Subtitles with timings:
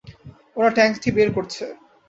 [0.57, 1.63] ওরা ট্যাঙ্কটি বের করছে।